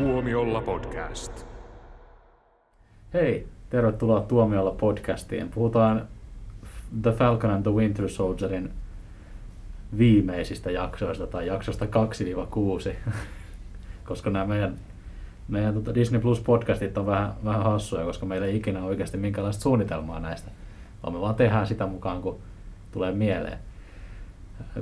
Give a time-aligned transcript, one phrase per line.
[0.00, 1.46] Tuomiolla podcast.
[3.14, 5.48] Hei, tervetuloa Tuomiolla podcastiin.
[5.48, 6.08] Puhutaan
[7.02, 8.70] The Falcon and the Winter Soldierin
[9.98, 13.10] viimeisistä jaksoista tai jaksosta 2-6,
[14.08, 14.76] koska nämä meidän,
[15.48, 19.62] meidän tota Disney Plus podcastit on vähän, vähän hassuja, koska meillä ei ikinä oikeasti minkälaista
[19.62, 20.50] suunnitelmaa näistä,
[21.02, 22.38] vaan me vaan tehdään sitä mukaan, kun
[22.92, 23.58] tulee mieleen.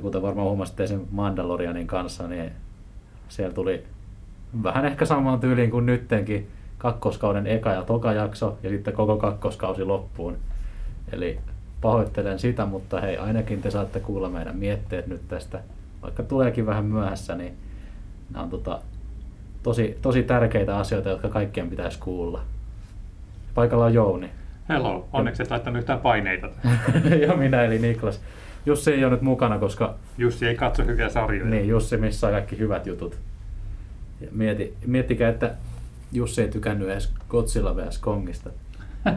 [0.01, 2.51] Kuten varmaan huomasitte sen Mandalorianin kanssa, niin
[3.29, 3.83] siellä tuli
[4.63, 9.83] vähän ehkä samaan tyyliin kuin nyttenkin kakkoskauden eka ja toka jakso ja sitten koko kakkoskausi
[9.83, 10.37] loppuun.
[11.11, 11.39] Eli
[11.81, 15.59] pahoittelen sitä, mutta hei, ainakin te saatte kuulla meidän mietteet nyt tästä.
[16.01, 17.53] Vaikka tuleekin vähän myöhässä, niin
[18.33, 18.79] nämä on tota,
[19.63, 22.41] tosi, tosi tärkeitä asioita, jotka kaikkien pitäisi kuulla.
[23.55, 24.29] Paikalla on Jouni.
[24.69, 26.49] Hello, onneksi et laittanut yhtään paineita.
[27.27, 28.21] ja minä eli Niklas.
[28.65, 31.49] Jussi ei ole nyt mukana, koska Jussi ei katso hyviä sarjoja.
[31.49, 33.17] niin, Jussi missaa kaikki hyvät jutut.
[34.21, 35.55] Ja mieti, miettikää, että
[36.11, 37.97] Jussi ei tykännyt edes Godzilla vs.
[37.97, 38.49] Kongista.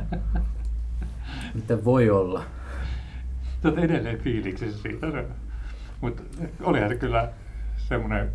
[1.54, 2.44] Miten voi olla?
[3.64, 5.06] Oot edelleen fiiliksissä siitä.
[6.00, 6.22] Mutta
[6.62, 7.28] olihan se kyllä
[7.76, 8.30] semmoinen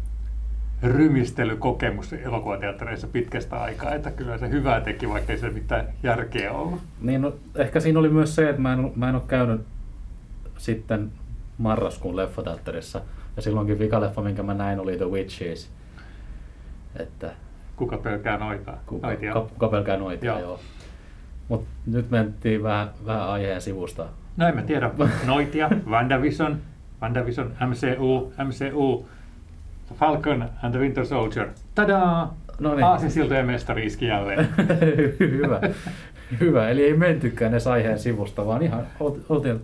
[0.84, 6.82] rymistelykokemus elokuvateattereissa pitkästä aikaa, että kyllä se hyvää teki, vaikka ei se mitään järkeä ollut.
[7.02, 9.62] Niin, no, ehkä siinä oli myös se, että mä en, mä en ole käynyt
[10.58, 11.12] sitten
[11.58, 13.02] marraskuun leffateatterissa.
[13.36, 15.70] Ja silloinkin vikaleffa, minkä mä näin, oli The Witches.
[17.00, 17.32] Että
[17.76, 18.78] Kuka pelkää noitaa?
[18.86, 19.34] kuka, Noitia.
[19.34, 20.40] ka, kuka pelkää noita, joo.
[20.40, 20.60] Joo.
[21.48, 24.06] Mutta nyt mentiin vähän, vähän aiheen sivusta.
[24.38, 24.92] No en mä tiedä.
[25.26, 26.58] Noitia, WandaVision,
[27.02, 29.06] WandaVision, MCU, MCU,
[29.96, 31.48] Falcon and the Winter Soldier.
[31.76, 32.38] Tadaa!
[32.60, 32.86] No niin.
[32.86, 34.48] Aasinsiltojen mestari iski jälleen.
[35.20, 35.62] Hyvä.
[36.40, 36.70] Hyvä.
[36.70, 39.60] Eli ei mentykään edes aiheen sivusta, vaan ihan ol- oltiin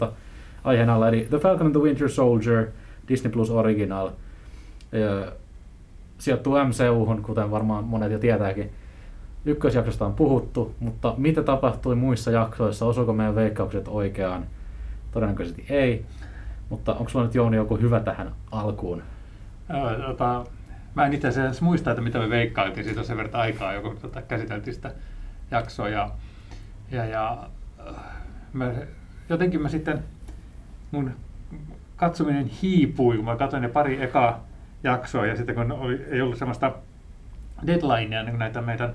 [0.64, 1.08] aiheen alla.
[1.08, 2.68] Eli The Falcon and the Winter Soldier,
[3.08, 4.10] Disney Plus Original.
[4.92, 5.32] Ja
[6.18, 8.72] sijoittuu MCU-hun, kuten varmaan monet jo tietääkin.
[9.46, 12.86] Ykkösjaksosta on puhuttu, mutta mitä tapahtui muissa jaksoissa?
[12.86, 14.46] Osuuko meidän veikkaukset oikeaan?
[15.12, 16.06] Todennäköisesti ei.
[16.70, 19.04] Mutta onko sulla nyt Jouni joku hyvä tähän alkuun?
[19.70, 20.46] Joo, tota,
[20.96, 24.22] mä en itse asiassa muista, että mitä me veikkailtiin, siitä sen verran aikaa, joku tota,
[24.22, 24.92] käsiteltiin sitä
[25.52, 25.90] jaksoa.
[25.90, 26.12] Ja,
[26.92, 27.48] ja, ja
[27.88, 27.96] äh,
[28.54, 28.72] mä,
[29.30, 30.04] jotenkin mä sitten,
[30.92, 31.12] mun
[31.96, 34.44] katsominen hiipui, kun mä katsoin ne pari ekaa
[34.84, 36.72] jaksoa, ja sitten kun oli, ei ollut semmoista
[37.68, 38.94] deadlinea niin näitä meidän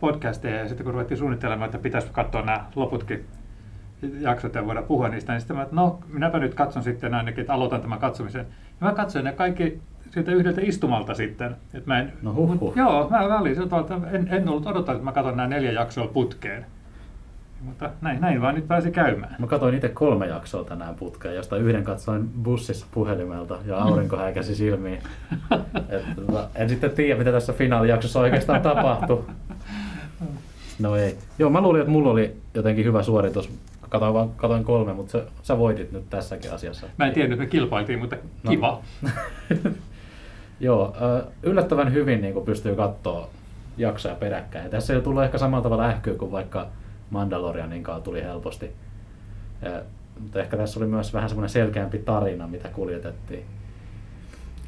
[0.00, 3.26] podcasteja, ja sitten kun ruvettiin suunnittelemaan, että pitäisi katsoa nämä loputkin
[4.20, 7.40] jaksot ja voida puhua niistä, niin sitten mä, että no, minäpä nyt katson sitten ainakin,
[7.40, 8.46] että aloitan tämän katsomisen.
[8.80, 11.56] Ja mä katsoin ne kaikki siltä yhdeltä istumalta sitten.
[11.74, 12.76] Että mä en, No huhhuh.
[12.76, 15.48] Joo, mä, mä olin sillä tavalla, että en, en ollut odottanut, että mä katson nämä
[15.48, 16.66] neljä jaksoa putkeen.
[17.60, 19.36] Mutta näin, näin vaan nyt pääsi käymään.
[19.38, 24.54] Mä katsoin itse kolme jaksoa tänään putkeen, josta yhden katsoin bussissa puhelimelta ja aurinko häikäsi
[24.54, 24.98] silmiin.
[25.88, 29.24] Et, tota, en sitten tiedä, mitä tässä finaalijaksossa oikeastaan tapahtui.
[30.78, 31.18] No ei.
[31.38, 33.50] Joo, mä luulin, että mulla oli jotenkin hyvä suoritus.
[33.88, 36.86] Katoin, vaan, katoin kolme, mutta sä, sä voitit nyt tässäkin asiassa.
[36.98, 38.50] Mä en tiennyt, että me kilpailtiin, mutta No.
[38.50, 38.80] kiva.
[40.60, 40.96] Joo,
[41.42, 43.28] yllättävän hyvin niin pystyy katsoa
[43.78, 44.64] jaksoja peräkkäin.
[44.64, 46.66] Ja tässä ei tullut ehkä samalla tavalla ähkyä kuin vaikka
[47.10, 48.70] Mandalorianin kanssa tuli helposti.
[49.62, 49.82] Ja,
[50.20, 53.44] mutta ehkä tässä oli myös vähän semmoinen selkeämpi tarina, mitä kuljetettiin.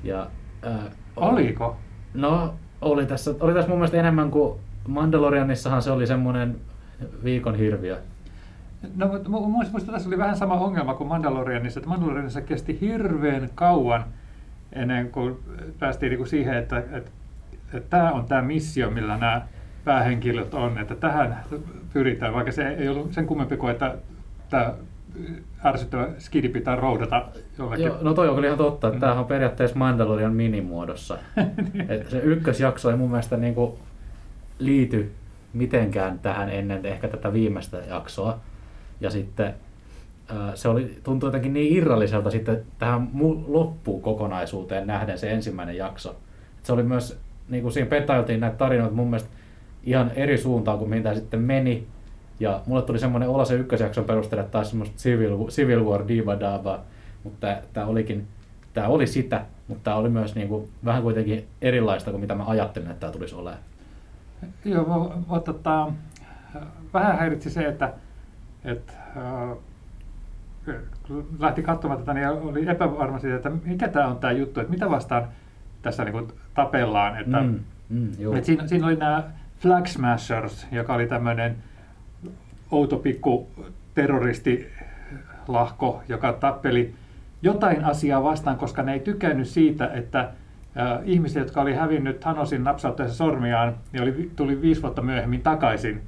[0.05, 0.27] Ja,
[0.65, 0.69] ö,
[1.17, 1.77] Oliko?
[2.15, 6.57] No, oli tässä, oli tässä mun mielestä enemmän kuin Mandalorianissahan se oli semmoinen
[7.25, 7.99] viikon hirviö.
[8.97, 12.81] No, mutta mu- mun mielestä tässä oli vähän sama ongelma kuin Mandalorianissa, että Mandalorianissa kesti
[12.81, 14.05] hirveän kauan
[14.73, 15.37] ennen kuin
[15.79, 17.11] päästiin niinku siihen, että, että,
[17.73, 19.47] että tämä on tämä missio, millä nämä
[19.85, 21.45] päähenkilöt on, että tähän
[21.93, 23.95] pyritään, vaikka se ei ollut sen kummempi kuin, että
[24.51, 24.75] tämä
[25.65, 27.25] ärsyttävä skidi pitää roudata
[27.59, 27.87] jollekin.
[27.87, 31.19] Joo, no toi on kyllä ihan totta, että tämähän on periaatteessa Mandalorian minimuodossa.
[31.89, 33.79] Et se ykkösjakso ei mun mielestä niinku
[34.59, 35.13] liity
[35.53, 38.39] mitenkään tähän ennen ehkä tätä viimeistä jaksoa.
[39.01, 39.55] Ja sitten
[40.55, 46.11] se oli, tuntui jotenkin niin irralliselta sitten tähän mu- loppukokonaisuuteen nähden se ensimmäinen jakso.
[46.59, 47.19] Et se oli myös,
[47.49, 49.29] niin kuin siinä petailtiin näitä tarinoita mun mielestä
[49.85, 51.87] ihan eri suuntaan kuin mitä sitten meni.
[52.41, 56.41] Ja mulle tuli semmoinen olo se ykkösjakson perusteella, että taas semmoista Civil, Civil War diva
[56.41, 56.81] dava,
[57.25, 58.27] mutta tämä olikin,
[58.75, 62.45] tämä oli sitä, mutta tämä oli myös niin kuin, vähän kuitenkin erilaista kuin mitä mä
[62.47, 63.63] ajattelin, että tämä tulisi olemaan.
[64.65, 65.93] Joo, mä, mä, tota,
[66.95, 67.93] vähän häiritsi se, että,
[68.65, 69.57] että äh,
[71.07, 74.73] kun lähti katsomaan tätä, niin oli epävarma siitä, että mikä tämä on tämä juttu, että
[74.73, 75.29] mitä vastaan
[75.83, 77.21] tässä niin tapellaan.
[77.21, 78.35] Että, Mm, mm, joo.
[78.35, 79.25] että siinä, siinä oli nämä
[79.63, 81.57] Flag Smashers, joka oli tämmöinen
[82.71, 83.49] outo pikku
[83.95, 86.95] terroristilahko, joka tappeli
[87.43, 90.31] jotain asiaa vastaan, koska ne ei tykännyt siitä, että
[90.75, 96.03] ja ihmisiä, jotka oli hävinnyt Thanosin napsauttaessa sormiaan, niin oli, tuli viisi vuotta myöhemmin takaisin.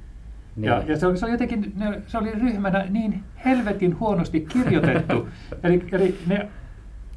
[0.55, 0.65] Niin.
[0.65, 5.27] Ja, ja se, oli, se oli jotenkin, ne, se oli ryhmänä niin helvetin huonosti kirjoitettu.
[5.63, 6.49] eli, eli ne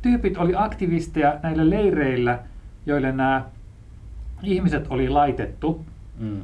[0.03, 2.39] tyypit oli aktivisteja näillä leireillä,
[2.87, 3.45] joille nämä
[4.43, 5.85] ihmiset oli laitettu
[6.19, 6.43] Mm.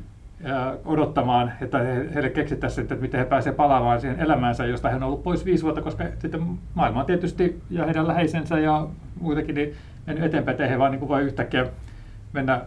[0.84, 5.02] odottamaan, että he, heille keksittäisiin, että miten he pääsevät palaamaan siihen elämäänsä, josta he on
[5.02, 8.88] ollut pois viisi vuotta, koska sitten maailma tietysti ja heidän läheisensä ja
[9.20, 9.74] muitakin niin
[10.06, 11.66] mennyt eteenpäin, että he vaan niin kuin voi yhtäkkiä
[12.32, 12.60] mennä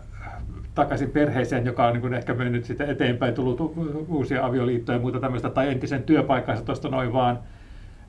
[0.75, 3.73] takaisin perheeseen, joka on niin kuin ehkä mennyt sitten eteenpäin, tullut
[4.07, 7.39] uusia avioliittoja ja muuta tämmöistä, tai entisen työpaikkansa tuosta noin vaan.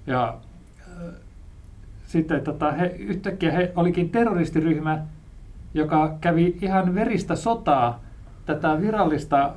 [0.06, 0.38] Ja
[0.80, 1.14] äh,
[2.06, 4.98] sitten tota, he, yhtäkkiä he olikin terroristiryhmä,
[5.74, 8.00] joka kävi ihan veristä sotaa
[8.48, 9.52] tätä virallista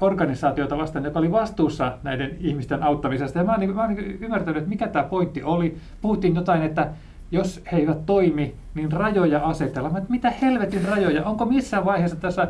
[0.00, 3.38] organisaatiota vastaan, joka oli vastuussa näiden ihmisten auttamisesta.
[3.38, 5.76] Ja mä oon, niin, mä oon niin ymmärtänyt, että mikä tämä pointti oli.
[6.00, 6.88] Puhuttiin jotain, että
[7.30, 9.96] jos he eivät toimi, niin rajoja asetellaan.
[9.96, 11.24] Että mitä helvetin rajoja?
[11.24, 12.48] Onko missään vaiheessa tässä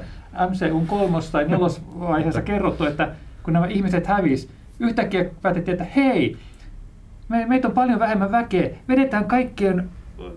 [0.51, 3.09] MCUn kolmos- tai nelosvaiheessa kerrottu, että
[3.43, 4.49] kun nämä ihmiset hävis,
[4.81, 6.37] yhtäkkiä päätettiin, että hei,
[7.29, 8.71] me, meitä on paljon vähemmän väkeä.
[8.89, 9.89] Vedetään kaikkien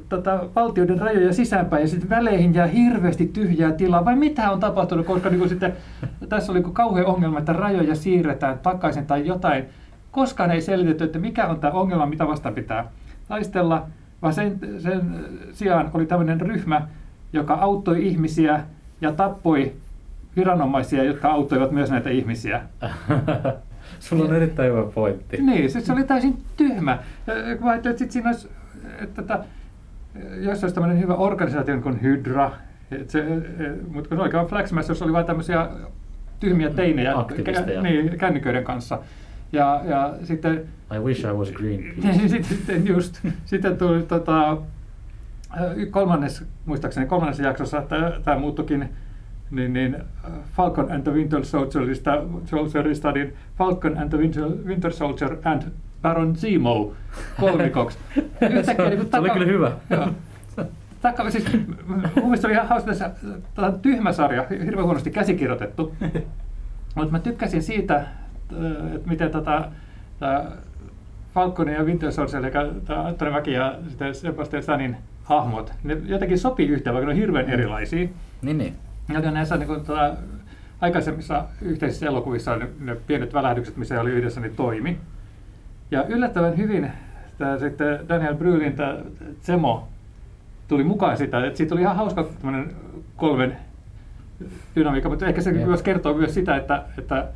[0.09, 4.05] tota, valtioiden rajoja sisäänpäin ja sitten väleihin jää hirveästi tyhjää tilaa.
[4.05, 5.73] Vai mitä on tapahtunut, koska niin sitten,
[6.29, 9.65] tässä oli kauhean ongelma, että rajoja siirretään takaisin tai jotain.
[10.11, 12.85] Koskaan ei selitetty, että mikä on tämä ongelma, mitä vasta pitää
[13.27, 13.87] taistella,
[14.21, 16.87] vaan sen, sen sijaan oli tämmöinen ryhmä,
[17.33, 18.63] joka auttoi ihmisiä
[19.01, 19.73] ja tappoi
[20.35, 22.61] viranomaisia, jotka auttoivat myös näitä ihmisiä.
[23.99, 25.37] Sulla on erittäin hyvä pointti.
[25.37, 26.99] Niin, siis se oli täysin tyhmä.
[27.61, 28.49] Ajattelin, että sit siinä olisi,
[29.01, 29.43] että tätä,
[30.37, 32.51] jos olisi tämmöinen hyvä organisaatio kuin Hydra,
[32.91, 33.25] et se,
[33.87, 35.69] mutta kun Flaxmass, jos oli vain tämmöisiä
[36.39, 37.81] tyhmiä teinejä Aktivisteja.
[37.81, 38.99] kä- niin, kännyköiden kanssa.
[39.51, 40.63] Ja, ja sitten,
[40.95, 42.07] I wish I was Greenpeace.
[42.17, 44.57] niin, sitten, just, sitten tuli tota,
[45.91, 48.89] kolmannes, muistaakseni kolmannessa jaksossa, tämä, tämä muuttukin
[49.51, 49.97] niin, niin
[50.51, 55.63] Falcon and the Winter Soldierista, Soldierista niin Falcon and the Winter, Winter Soldier and
[56.05, 56.93] Baron Zemo
[57.39, 57.97] kolmikoksi.
[58.51, 59.71] Yhtäkkiä niin kuin Se oli kyllä hyvä.
[59.89, 60.07] Joo.
[61.01, 61.53] Taka, siis,
[62.15, 63.11] mun mielestä oli ihan hauska tässä
[63.55, 65.95] tämä on tyhmä sarja, hirveän huonosti käsikirjoitettu.
[66.95, 68.05] Mutta mä tykkäsin siitä,
[68.95, 69.69] että miten tätä,
[70.19, 70.45] tämä
[71.33, 72.51] Falconin ja Winter Soldier, eli
[72.85, 77.19] tämä Antoni Mäki ja sitten Sebastian Stanin hahmot, ne jotenkin sopii yhteen, vaikka ne on
[77.19, 78.07] hirveän erilaisia.
[78.41, 78.75] Niin, niin.
[79.13, 80.13] Ja näissä niin kuin, tota,
[80.81, 84.97] aikaisemmissa yhteisissä elokuvissa ne, ne pienet välähdykset, missä oli yhdessä, niin toimi.
[85.91, 86.91] Ja yllättävän hyvin
[87.37, 88.97] tämä sitten Daniel Brühlin tämä
[89.41, 89.87] Zemo
[90.67, 92.75] tuli mukaan sitä, että siitä oli ihan hauska tämmöinen
[93.15, 93.57] kolmen
[94.75, 95.67] dynamiikka, mutta ehkä se Jep.
[95.67, 97.27] myös kertoo myös sitä, että, että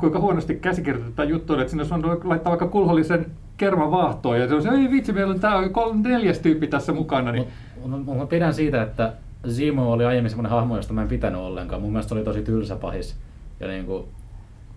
[0.00, 3.26] kuinka huonosti käsikirjoitettu juttu on, että sinne voinut laittaa vaikka kulhollisen
[3.56, 6.92] kerman vaahtoon, ja se on se, ei vitsi, meillä on tämä kolme, neljäs tyyppi tässä
[6.92, 7.48] mukana, niin
[7.86, 9.12] Mutta mä pidän siitä, että
[9.48, 11.82] Zemo oli aiemmin semmoinen hahmo, josta mä en pitänyt ollenkaan.
[11.82, 13.16] Mun mielestä se oli tosi tylsä pahis.
[13.60, 14.08] Ja niinku,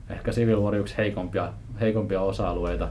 [0.09, 2.87] ehkä Civil War yksi heikompia, heikompia osa-alueita.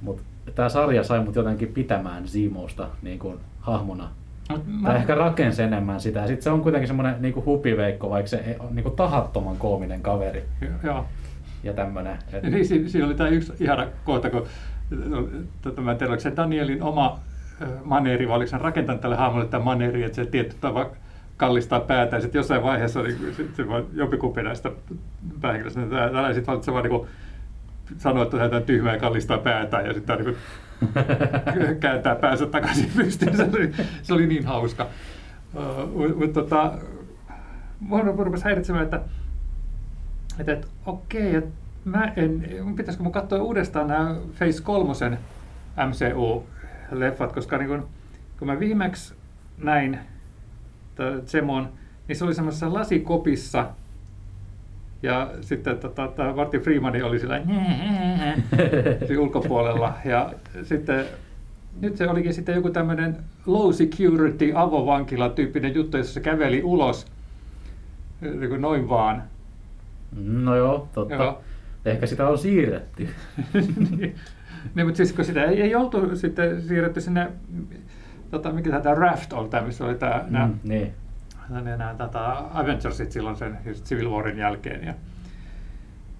[0.00, 0.22] Mutta
[0.54, 4.08] tämä sarja sai mut jotenkin pitämään Zemosta niin kuin hahmona.
[4.50, 6.26] Mut Tai ehkä rakensi enemmän sitä.
[6.26, 10.44] Sitten se on kuitenkin semmoinen niin hupiveikko, vaikka se on niin kuin tahattoman koominen kaveri
[10.82, 11.04] Joo.
[11.64, 12.18] ja tämmöinen.
[12.32, 14.46] Ja niin, si- siinä oli tämä yksi ihana kohta, kun
[15.62, 17.18] tota, mä en tiedä, oliko se Danielin oma
[17.84, 20.86] maneeri, vai oliko hän rakentanut tälle hahmolle tämä maneeri, että se tietty tapa
[21.42, 24.70] kallistaa päätä, ja sitten jossain vaiheessa niin, sit se vaan jompikumpi näistä
[25.40, 27.06] päähenkilöistä, niin täällä sitten valitsi vaan niin
[27.98, 30.36] sanoo, että tämä on tyhmää ja kallistaa päätä, ja sitten niin
[31.80, 33.36] kääntää päänsä takaisin pystyyn.
[33.36, 33.72] Se oli,
[34.02, 34.86] se oli niin hauska.
[35.54, 36.72] Uh, mutta tota,
[37.80, 39.00] mua rupesi häiritsemään, että
[40.38, 41.50] että, että okei, että
[41.84, 42.44] mä en,
[42.76, 44.92] pitäisikö mun katsoa uudestaan nämä Phase 3
[45.76, 47.88] MCU-leffat, koska niin kun,
[48.38, 49.14] kun mä viimeksi
[49.58, 49.98] näin
[51.26, 51.68] Zemon,
[52.08, 53.66] niin se oli semmoisessa lasikopissa,
[55.02, 57.42] ja sitten tota, tämä Martin Freeman oli sillä
[59.20, 60.32] ulkopuolella, ja
[60.62, 61.04] sitten
[61.80, 67.06] nyt se olikin sitten joku tämmöinen low security avovankila tyyppinen juttu, jossa se käveli ulos
[68.22, 69.22] niin noin vaan.
[70.24, 71.14] No joo, totta.
[71.14, 71.42] Joo.
[71.84, 73.08] Ehkä sitä on siirretty.
[73.54, 74.14] niin,
[74.74, 77.28] niin, mutta siis kun sitä ei, ei oltu sitten siirretty sinne,
[78.32, 80.92] tota, mikä tämä Raft on tämä, missä oli tämä, nämä, Mm, niin.
[81.48, 84.84] nämä, nämä tota, Avengersit silloin sen just Civil Warin jälkeen.
[84.86, 84.94] Ja,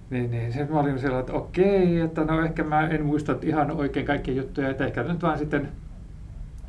[0.09, 3.71] niin, niin sitten mä olin siellä, että okei, että no ehkä mä en muista ihan
[3.71, 5.69] oikein kaikkia juttuja, että ehkä nyt vaan sitten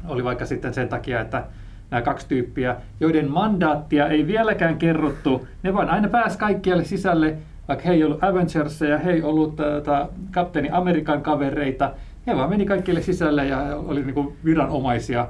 [0.08, 1.44] oli vaikka sitten sen takia, että
[1.90, 7.36] nämä kaksi tyyppiä, joiden mandaattia ei vieläkään kerrottu, ne vaan aina pääsi kaikkialle sisälle,
[7.68, 11.90] vaikka he ei ollut Avengers ja he ei ollut tätä Kapteeni Amerikan kavereita,
[12.26, 15.28] he vaan meni kaikille sisälle ja oli niin kuin viranomaisia.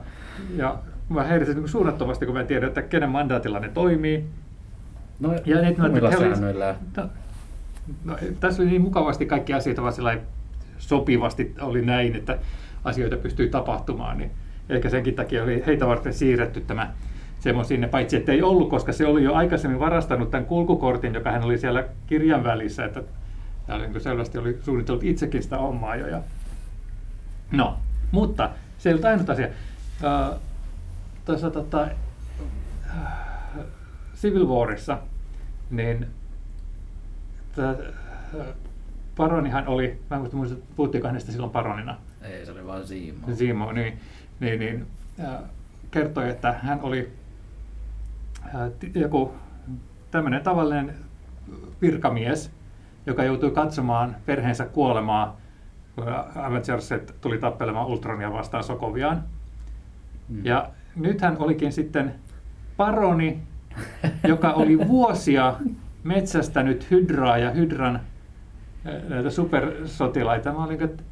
[0.57, 4.25] Ja mä häirisin niin suunnattomasti, kun mä tiedän, että kenen mandaatilla ne toimii.
[5.21, 6.75] No, Ja nyt mä- säännöillä.
[6.97, 7.09] No,
[8.05, 10.23] no, tässä oli niin mukavasti kaikki asiat lailla
[10.79, 12.39] sopivasti oli näin, että
[12.85, 14.19] asioita pystyy tapahtumaan.
[14.19, 14.31] Niin
[14.69, 16.91] ehkä senkin takia oli heitä varten siirretty tämä
[17.45, 21.31] Semo sinne, paitsi että ei ollut, koska se oli jo aikaisemmin varastanut tämän kulkukortin, joka
[21.31, 23.03] hän oli siellä kirjan välissä, että
[23.69, 26.07] oli, niin selvästi oli suunnitellut itsekin sitä omaa jo.
[26.07, 26.21] Ja...
[27.51, 27.79] No,
[28.11, 29.49] mutta se ei ollut ainut asia.
[31.25, 31.89] Tuossa tota,
[34.17, 34.99] Civil Warissa,
[35.71, 36.07] niin
[37.57, 38.47] tää, äh,
[39.17, 43.35] Paronihan oli, mä en muista, puhuttiinko hänestä silloin Paronina, Ei, se oli vaan Siimo.
[43.35, 44.01] Simo, niin,
[44.41, 44.87] niin, niin
[45.21, 45.35] äh,
[45.91, 47.13] kertoi, että hän oli
[48.47, 49.35] äh, ti- joku
[50.11, 50.95] tämmöinen tavallinen
[51.83, 52.51] virkamies,
[53.07, 55.37] joka joutui katsomaan perheensä kuolemaa,
[56.37, 59.23] Avengerset tuli tappelemaan Ultronia vastaan Sokoviaan.
[60.29, 60.45] Mm.
[60.45, 62.15] Ja nyt hän olikin sitten
[62.77, 63.43] paroni,
[64.29, 65.55] joka oli vuosia
[66.05, 68.01] metsästänyt Hydraa ja Hydran
[68.85, 70.53] eh, näitä supersotilaita.
[70.53, 71.03] Mä olin, että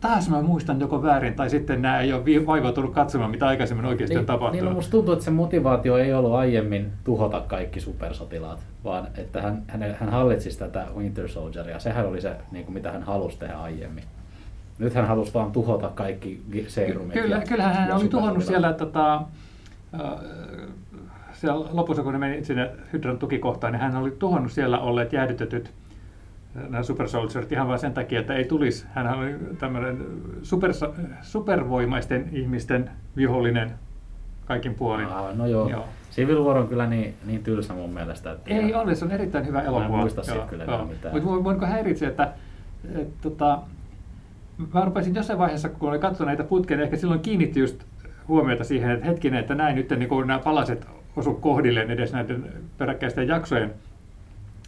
[0.00, 4.14] taas mä muistan joko väärin, tai sitten nämä ei ole vaivautunut katsomaan, mitä aikaisemmin oikeasti
[4.14, 4.64] on Niin, niin tapahtunut.
[4.68, 9.62] no, musta tuntuu, että se motivaatio ei ollut aiemmin tuhota kaikki supersotilaat, vaan että hän,
[9.66, 11.78] hän, hän hallitsi tätä Winter Soldieria.
[11.78, 14.04] Sehän oli se, niin kuin mitä hän halusi tehdä aiemmin.
[14.78, 17.12] Nyt hän halusi vaan tuhota kaikki serumit.
[17.12, 20.10] Kyllä, ja- kyllähän hän oli tuhonnut siellä, tota, äh,
[21.32, 25.70] siellä lopussa, kun ne meni sinne Hydran tukikohtaan, niin hän oli tuhonnut siellä olleet jäädytetyt
[26.68, 28.86] nämä Super Soldierit ihan vain sen takia, että ei tulisi.
[28.94, 30.06] Hän oli tämmöinen
[30.42, 30.70] super,
[31.22, 33.70] supervoimaisten ihmisten vihollinen
[34.44, 35.06] kaikin puolin.
[35.06, 35.70] Aa, no joo.
[35.70, 35.84] Joo.
[36.12, 38.32] Civil War on kyllä niin, niin tylsä mun mielestä.
[38.32, 39.96] Että Ei ole, se on erittäin hyvä elokuva.
[39.96, 41.14] muista siitä kyllä enää mitään.
[41.14, 42.32] Mutta voinko häiritse, että,
[42.94, 43.58] että tota,
[44.74, 47.84] mä rupesin jossain vaiheessa, kun olin katsonut näitä putkeja, niin ehkä silloin kiinnitti just
[48.28, 50.86] huomiota siihen, että hetkinen, että näin nyt niin nämä palaset
[51.16, 53.74] osu kohdilleen edes näiden peräkkäisten jaksojen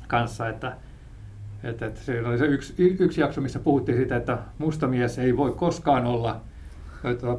[0.08, 0.72] kanssa, että,
[1.64, 5.52] että, että siinä oli se yksi, yksi jakso, missä puhuttiin siitä, että mustamies ei voi
[5.52, 6.40] koskaan olla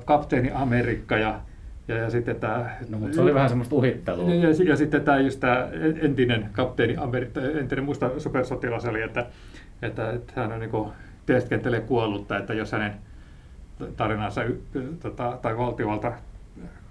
[0.06, 1.42] kapteeni Amerikka ja,
[1.88, 2.70] ja, ja sitten tämä...
[2.90, 4.30] No, mutta se oli vähän semmoista uhittelua.
[4.30, 5.70] Ja, ja, ja sitten tämä just tämä
[6.02, 9.26] entinen kapteeni, Ameri- entinen musta supersotilas oli, että,
[9.82, 10.94] että, että hän on niin
[11.26, 12.94] teeskentele kuollutta, että jos hänen
[13.98, 14.42] tarinansa
[15.00, 16.12] tota, tai valtiovalta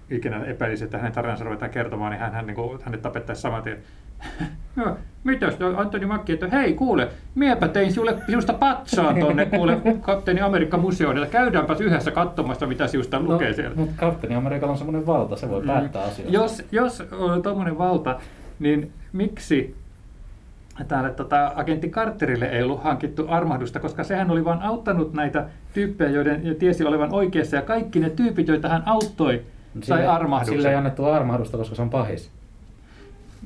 [0.09, 3.63] ikinä epäilisi, että hänen tarinansa ruvetaan kertomaan, niin hän, hän niin kuin, hänet tapettaisiin saman
[3.63, 3.77] tien.
[4.75, 10.41] No, mitäs Antoni Makki, että hei kuule, miepä tein sinulle, sinusta patsaan tonne kuule kapteeni
[10.41, 10.79] Amerikka
[11.15, 13.75] että käydäänpäs yhdessä katsomassa, mitä sinusta No, lukee siellä.
[13.75, 16.33] mutta kapteeni Amerikalla on semmoinen valta, se voi päättää asioista.
[16.33, 18.19] Jos, jos on tuommoinen valta,
[18.59, 19.75] niin miksi
[20.87, 26.09] täällä tota, agentti Carterille ei ollut hankittu armahdusta, koska sehän oli vain auttanut näitä tyyppejä,
[26.09, 29.41] joiden tiesi olevan oikeassa, ja kaikki ne tyypit, joita hän auttoi,
[29.83, 30.55] sai Sille- armahduksen.
[30.55, 32.31] Sille ei annettu armahdusta, koska se on pahis.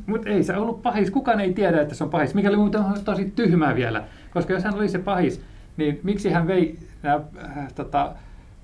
[0.06, 1.12] Mutta ei se ollut pahis.
[1.12, 2.36] Kukaan ei tiedä, että se on pahis.
[2.36, 4.04] Mikäli muuten on tosi tyhmää vielä.
[4.34, 5.42] Koska jos hän oli se pahis,
[5.78, 7.20] niin miksi hän vei nämä
[7.58, 8.12] äh, tota,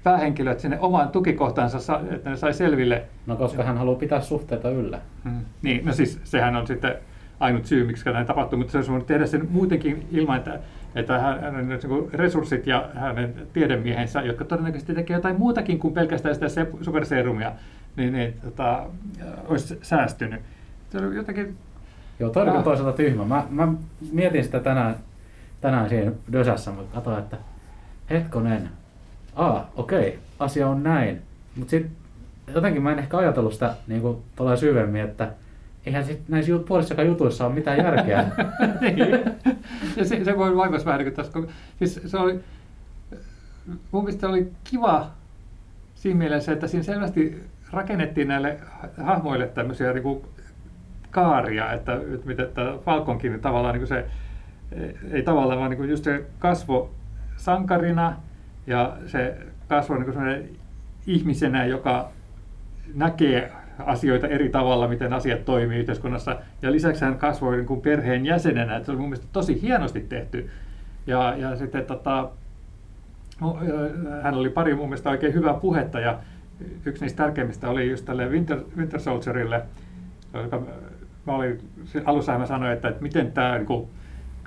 [0.03, 3.03] päähenkilöt sinne omaan tukikohtaansa, sa- että ne sai selville.
[3.27, 4.99] No koska hän haluaa pitää suhteita yllä.
[5.23, 5.31] Mm.
[5.61, 6.95] Niin, no siis sehän on sitten
[7.39, 10.59] ainut syy, miksi näin tapahtuu, mutta se olisi voinut tehdä sen muutenkin ilman, että,
[10.95, 11.79] että hän- hänen niin
[12.13, 17.51] resurssit ja hänen tiedemiehensä, jotka todennäköisesti tekee jotain muutakin kuin pelkästään sitä se- superserumia,
[17.95, 18.83] niin, niin tota,
[19.47, 20.41] olisi säästynyt.
[20.91, 21.57] Se oli jotenkin
[22.19, 22.63] Joo, toi oli Ah.
[22.63, 23.25] toisaalta tyhmä.
[23.25, 23.73] Mä, mä
[24.11, 24.95] mietin sitä tänään,
[25.61, 27.37] tänään siinä Dösässä, mutta katsoin, että
[28.09, 28.69] hetkonen,
[29.35, 31.21] aa, okei, asia on näin.
[31.55, 31.91] Mutta sitten
[32.53, 34.17] jotenkin mä en ehkä ajatellut sitä niin kuin
[34.55, 35.31] syvemmin, että
[35.85, 38.31] eihän sit näissä puolissakaan jutuissa ole mitään järkeä.
[38.81, 38.97] niin.
[39.97, 41.39] Ja se, se voi vaivasi vähän niin tässä.
[41.79, 42.39] Siis se oli,
[43.91, 45.11] mun mielestä oli kiva
[45.95, 48.59] siinä mielessä, että siinä selvästi rakennettiin näille
[49.03, 50.21] hahmoille tämmöisiä niin kuin
[51.11, 54.05] kaaria, että, että mitä että Falconkin tavallaan niin se,
[55.11, 56.91] ei tavallaan vaan niin just se kasvo
[57.37, 58.15] sankarina
[58.67, 59.37] ja se
[59.67, 60.59] kasvo niin
[61.07, 62.11] ihmisenä, joka
[62.93, 66.39] näkee asioita eri tavalla, miten asiat toimii yhteiskunnassa.
[66.61, 69.99] Ja lisäksi hän kasvoi niin kuin perheen jäsenenä, että se oli mun mielestä tosi hienosti
[69.99, 70.49] tehty.
[71.07, 72.29] Ja, ja sitten tota,
[73.67, 73.89] ö,
[74.21, 76.19] hän oli pari mun mielestä oikein hyvää puhetta ja
[76.85, 79.61] yksi niistä tärkeimmistä oli just tälle Winter, Winter Soldierille,
[80.33, 80.61] joka
[81.27, 81.59] mä olin,
[82.05, 83.87] alussa mä sanoin, että, että miten tämä niin kuin,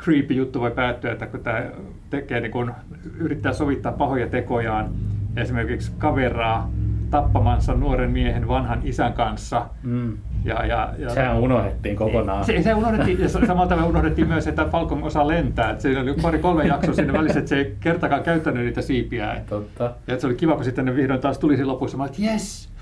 [0.02, 1.62] creepy juttu voi päättyä, että kun tämä
[2.10, 2.72] tekee, niin kun
[3.18, 4.90] yrittää sovittaa pahoja tekojaan,
[5.36, 6.70] esimerkiksi kaveraa
[7.10, 10.18] tappamansa nuoren miehen vanhan isän kanssa, mm.
[10.44, 12.44] Ja, ja, ja, Sehän unohdettiin kokonaan.
[12.44, 15.70] Se, se unohdettiin, ja samalla me unohdettiin myös, että Falcon osaa lentää.
[15.70, 19.36] Että siinä oli pari kolme jaksoa sinne välissä, että se ei kertakaan käyttänyt niitä siipiä.
[19.48, 19.92] Totta.
[20.06, 21.96] Ja se oli kiva, kun sitten ne vihdoin taas tuli siinä lopussa.
[21.96, 22.73] Mä olin, että yes!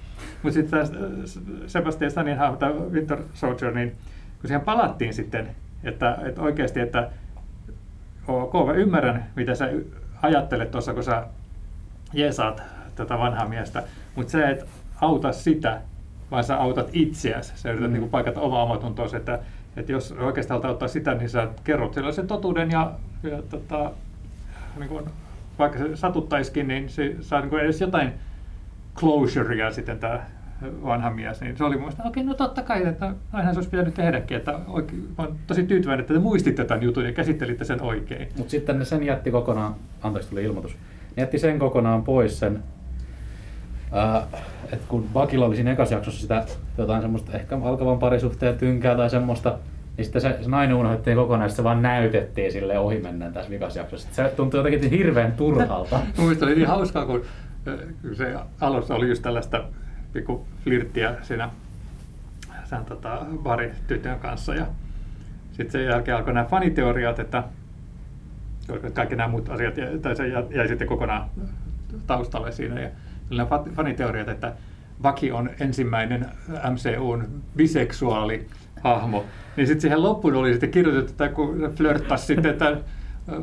[0.43, 0.81] Mutta sitten
[1.67, 3.91] Sebastian Stanin hahmo, tämä Winter Soldier, niin
[4.41, 5.49] kun siihen palattiin sitten,
[5.85, 7.11] että, että oikeasti, että
[8.29, 9.69] ok, mä ymmärrän, mitä sä
[10.23, 11.27] ajattelet tuossa, kun sä
[12.13, 12.63] jeesaat
[12.95, 13.83] tätä vanhaa miestä,
[14.15, 14.67] mutta sä et
[15.01, 15.81] auta sitä,
[16.31, 17.53] vaan sä autat itseäsi.
[17.57, 17.99] Sä yrität mm.
[17.99, 19.39] niin paikata omaa omatuntoa, että,
[19.77, 23.93] että jos oikeasti haluat auttaa sitä, niin sä kerrot sellaisen totuuden ja, ja tota,
[24.79, 24.91] niin
[25.59, 28.13] vaikka se satuttaisikin, niin se saa niin edes jotain
[28.95, 30.21] closurea sitten tämä
[30.83, 33.59] vanha mies, niin se oli mun mielestä, okei, okay, no totta kai, että aina se
[33.59, 37.13] olisi pitänyt tehdäkin, että oikein, mä olen tosi tyytyväinen, että te muistitte tämän jutun ja
[37.13, 38.29] käsittelitte sen oikein.
[38.37, 40.77] Mutta sitten ne sen jätti kokonaan, anteeksi tuli ilmoitus,
[41.17, 42.63] ne jätti sen kokonaan pois sen,
[43.97, 44.23] äh,
[44.65, 46.45] että kun Bakilla oli siinä ekassa jaksossa sitä
[46.79, 49.59] jotain semmoista ehkä alkavan parisuhteen tynkää tai semmoista,
[49.97, 53.81] niin sitten se, se nainen unohdettiin kokonaan, että se vaan näytettiin sille ohimennen tässä vikassa
[53.81, 54.09] jaksossa.
[54.13, 55.97] Se tuntui jotenkin hirveän turhalta.
[55.97, 57.23] Mun mielestä oli niin hauskaa, kun
[58.13, 59.65] se alussa oli just tällaista
[60.13, 61.51] pikku flirttiä siinä
[62.65, 64.55] sen tota, baritytön kanssa.
[64.55, 64.67] Ja
[65.51, 67.45] sitten sen jälkeen alkoi nämä faniteoriat, että
[68.95, 71.31] kaikki nämä muut asiat, tai se jäi, jäi sitten kokonaan
[72.07, 72.81] taustalle siinä.
[72.81, 72.91] Ja
[73.31, 74.53] nämä faniteoriat, että
[75.03, 78.47] Vaki on ensimmäinen MCUn biseksuaali
[78.81, 79.25] hahmo.
[79.57, 82.79] Niin sitten siihen loppuun oli sitten kirjoitettu, että kun flörttasi sitten tämän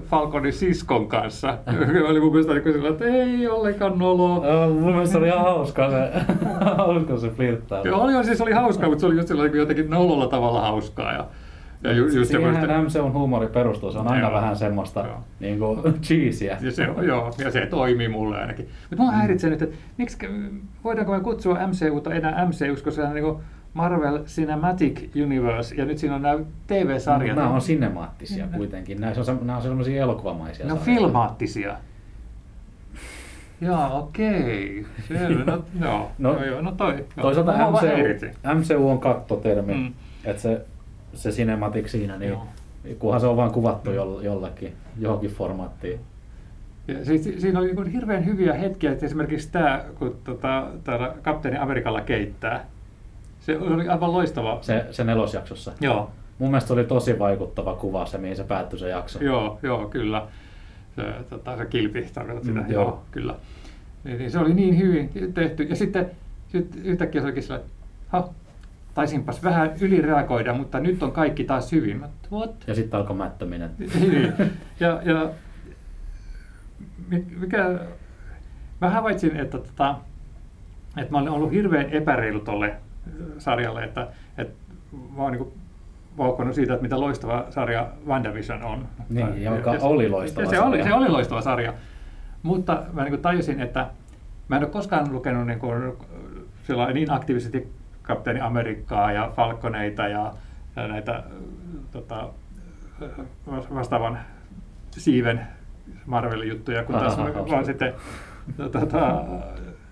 [0.09, 1.57] Falconin siskon kanssa.
[2.09, 4.43] oli mun mielestä niin sillä, että ei ollenkaan nolo.
[4.79, 6.12] mun mielestä oli ihan hauskaa se,
[6.77, 7.88] hauska se flirttailu.
[7.88, 11.13] Joo, oli, siis oli hauskaa, mutta se oli just sillä jotenkin nololla tavalla hauskaa.
[11.13, 11.27] Ja,
[11.83, 15.24] ja ju, just Siihenhän MCUn huumori perustuu, se on aina joo, vähän semmoista joo.
[15.39, 16.57] niin kuin cheesyä.
[16.62, 18.69] Ja se, joo, ja se toimii mulle ainakin.
[18.89, 20.17] Mutta mua häiritsee nyt, että miksi,
[20.83, 23.38] voidaanko me kutsua MCUta enää MCUs, koska se on niin kuin,
[23.73, 27.35] Marvel Cinematic Universe, ja nyt siinä on nämä TV-sarjat.
[27.35, 30.99] No, nämä on sinemaattisia kuitenkin, nämä on, nämä on sellaisia elokuvamaisia Ne on sarjoja.
[30.99, 31.77] filmaattisia.
[33.61, 34.85] Joo, okei.
[35.07, 35.43] Selvä.
[35.51, 36.11] No, joo.
[36.17, 37.05] No, no, joo, no toi.
[37.21, 39.93] Toisaalta MCU, MCU on kattotermi, mm.
[40.25, 40.65] että se,
[41.13, 42.47] se cinematic siinä, niin joo.
[42.99, 43.95] kunhan se on vain kuvattu mm.
[44.23, 45.99] jollekin, johonkin formaattiin.
[46.88, 50.67] Ja siis, siinä oli niin hirveän hyviä hetkiä, että esimerkiksi tämä, kun tota,
[51.21, 52.65] kapteeni Amerikalla keittää,
[53.53, 54.57] se oli aivan loistava.
[54.62, 55.71] Se, se nelosjaksossa?
[55.81, 56.12] Joo.
[56.39, 59.23] Mun mielestä oli tosi vaikuttava kuva se, mihin se päättyi se jakso.
[59.23, 60.27] Joo, joo kyllä.
[60.95, 62.83] Se, tota, se kilpi tarkoitat sitä, mm, joo.
[62.83, 63.03] joo.
[63.12, 63.35] kyllä.
[64.03, 65.63] Niin, niin, se oli niin hyvin tehty.
[65.63, 66.12] Ja sitten
[66.47, 68.23] sit yhtäkkiä se olikin sillä, että
[68.93, 72.05] taisinpas vähän ylireagoida, mutta nyt on kaikki taas hyvin.
[72.31, 72.55] What?
[72.67, 73.71] Ja sitten alkoi mättöminen.
[73.99, 74.33] niin.
[74.79, 75.29] Ja, ja
[77.39, 77.79] mikä,
[78.81, 79.95] mä havaitsin, että, tota,
[80.97, 82.75] että mä olen ollut hirveän epäreilu tolle
[83.38, 84.07] sarjalle, että,
[84.38, 84.53] että
[85.15, 85.51] mä oon niin
[86.17, 88.88] vauhkonut siitä, että mitä loistava sarja WandaVision on.
[89.09, 90.63] Niin, joka ja, oli loistava se, sarja.
[90.63, 91.73] Oli, se oli loistava sarja.
[92.43, 93.88] Mutta mä niin tajusin, että
[94.47, 95.93] mä en ole koskaan lukenut niin, kuin,
[96.93, 100.33] niin aktiivisesti Kapteeni Amerikkaa ja Falconeita ja,
[100.75, 101.23] ja näitä
[101.91, 102.29] tota,
[103.73, 104.19] vastaavan
[104.91, 105.47] siiven
[106.05, 107.93] Marvelin juttuja, kun taas vaan sitten
[108.71, 109.23] tota,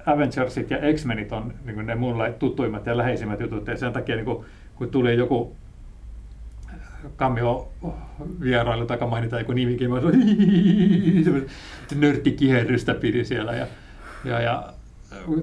[0.07, 3.67] Avengersit ja X-Menit on niin ne mulle tuttuimmat ja läheisimmät jutut.
[3.67, 5.55] Ja sen takia, niin kun, kun tuli joku
[7.17, 7.71] cameo
[8.41, 11.47] vierailu tai mainita joku nimikin, mä sanoin,
[11.95, 13.53] nörttikiherrystä pidi siellä.
[13.53, 13.67] Ja,
[14.25, 14.73] ja, ja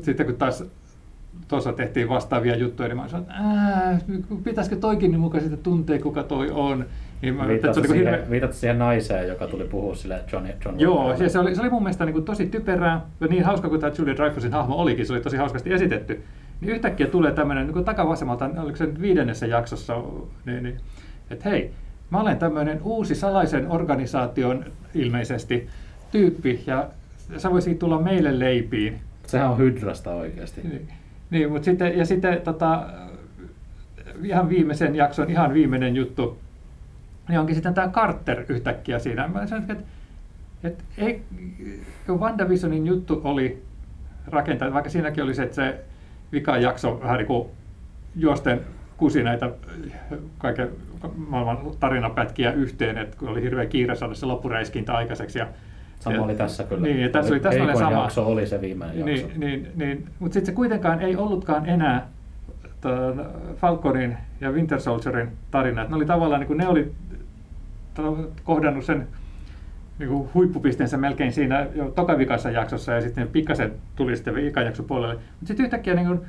[0.02, 0.64] sitten kun taas
[1.48, 3.28] tuossa tehtiin vastaavia juttuja, niin mä sanoin,
[3.98, 6.86] että pitäisikö toikin niin mukaan sitten tuntee, kuka toi on.
[7.22, 11.28] Niin mä, viitattu, se siihen, siihen naiseen, joka tuli puhua sille John, John Joo, se,
[11.28, 13.00] se, oli, se oli mun mielestä niin kuin tosi typerää.
[13.20, 16.22] Ja niin hauska kuin tämä Julia Dreyfusin hahmo olikin, se oli tosi hauskasti esitetty.
[16.60, 20.02] Niin yhtäkkiä tulee tämmöinen niin takavasemmalta, oliko se viidennessä jaksossa,
[20.46, 20.76] niin, niin,
[21.30, 21.70] että hei,
[22.10, 25.68] mä olen tämmöinen uusi salaisen organisaation ilmeisesti
[26.12, 26.88] tyyppi, ja
[27.36, 29.00] sä voisit tulla meille leipiin.
[29.26, 30.60] Sehän on Hydrasta oikeasti.
[30.60, 30.88] Niin,
[31.30, 32.86] niin mutta sitten, ja sitten tota,
[34.22, 36.38] ihan viimeisen jakson, ihan viimeinen juttu,
[37.28, 39.28] niin onkin sitten tämä Carter yhtäkkiä siinä.
[39.28, 39.84] Mä sanoin, että,
[40.64, 41.22] että ei,
[42.06, 43.62] kun WandaVisionin juttu oli
[44.26, 45.84] rakentaa, vaikka siinäkin oli se, että se
[46.32, 47.48] vika jakso vähän niin kuin
[48.16, 48.60] juosten
[48.96, 49.50] kusi näitä
[50.38, 50.70] kaiken
[51.16, 55.38] maailman tarinapätkiä yhteen, että kun oli hirveä kiire saada se loppureiskintä aikaiseksi.
[55.38, 55.48] Ja,
[56.00, 56.82] Sama ja, oli tässä kyllä.
[56.82, 58.02] Niin, ja tässä oli, tässä oli sama.
[58.02, 59.38] jakso oli se viimeinen niin, jakso.
[59.38, 62.06] Niin, niin, mutta sitten se kuitenkaan ei ollutkaan enää
[63.56, 65.82] Falconin ja Winter Soldierin tarina.
[65.82, 66.92] Että ne oli tavallaan, niin kuin ne oli
[68.44, 69.08] kohdannut sen
[69.98, 74.82] niin kuin huippupisteensä melkein siinä jo tokavikassa jaksossa ja sitten pikkasen tuli sitten vikan jakso
[74.82, 75.14] puolelle.
[75.14, 76.20] Mutta sitten yhtäkkiä niin kuin,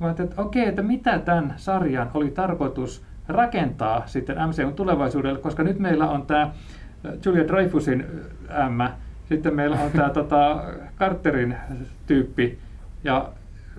[0.00, 5.62] Mä ajattelin, että okei, että mitä tämän sarjan oli tarkoitus rakentaa sitten MCUn tulevaisuudelle, koska
[5.62, 6.50] nyt meillä on tämä
[7.24, 8.06] Julia Dreyfusin
[8.50, 8.94] ämmä,
[9.28, 10.64] sitten meillä on tämä tota,
[10.98, 11.56] Carterin
[12.06, 12.58] tyyppi,
[13.04, 13.28] ja